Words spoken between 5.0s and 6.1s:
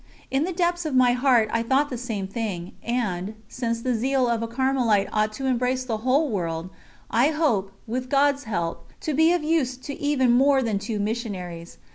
ought to embrace the